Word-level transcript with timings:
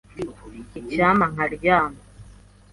Icyampa 0.79 1.25
nkaryama. 1.33 2.01